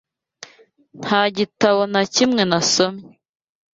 [1.01, 3.07] Nta gitabo na kimwe nasomye.